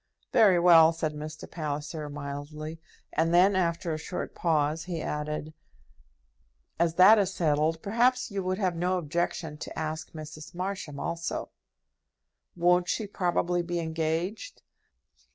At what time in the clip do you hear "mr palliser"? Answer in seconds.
1.13-2.09